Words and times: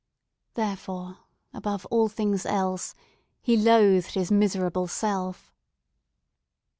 Therefore, 0.55 1.19
above 1.53 1.85
all 1.91 2.09
things 2.09 2.43
else, 2.43 2.95
he 3.39 3.55
loathed 3.55 4.15
his 4.15 4.31
miserable 4.31 4.87
self! 4.87 5.53